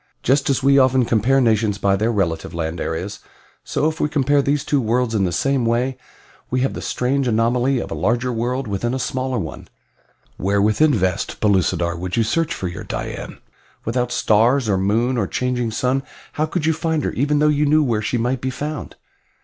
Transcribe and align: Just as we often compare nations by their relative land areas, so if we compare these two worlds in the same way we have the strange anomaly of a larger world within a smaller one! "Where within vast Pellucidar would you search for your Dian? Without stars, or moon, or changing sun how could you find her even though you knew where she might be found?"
Just 0.23 0.49
as 0.49 0.63
we 0.63 0.79
often 0.79 1.05
compare 1.05 1.39
nations 1.39 1.77
by 1.77 1.95
their 1.95 2.11
relative 2.11 2.55
land 2.55 2.81
areas, 2.81 3.19
so 3.63 3.87
if 3.87 3.99
we 3.99 4.09
compare 4.09 4.41
these 4.41 4.65
two 4.65 4.81
worlds 4.81 5.13
in 5.13 5.25
the 5.25 5.31
same 5.31 5.63
way 5.63 5.95
we 6.49 6.61
have 6.61 6.73
the 6.73 6.81
strange 6.81 7.27
anomaly 7.27 7.77
of 7.77 7.91
a 7.91 7.93
larger 7.93 8.33
world 8.33 8.67
within 8.67 8.95
a 8.95 8.97
smaller 8.97 9.37
one! 9.37 9.67
"Where 10.37 10.59
within 10.59 10.91
vast 10.91 11.39
Pellucidar 11.39 11.95
would 11.95 12.17
you 12.17 12.23
search 12.23 12.51
for 12.51 12.67
your 12.67 12.83
Dian? 12.83 13.37
Without 13.85 14.11
stars, 14.11 14.67
or 14.67 14.79
moon, 14.79 15.19
or 15.19 15.27
changing 15.27 15.69
sun 15.69 16.01
how 16.33 16.47
could 16.47 16.65
you 16.65 16.73
find 16.73 17.03
her 17.03 17.11
even 17.11 17.37
though 17.37 17.47
you 17.47 17.67
knew 17.67 17.83
where 17.83 18.01
she 18.01 18.17
might 18.17 18.41
be 18.41 18.49
found?" 18.49 18.95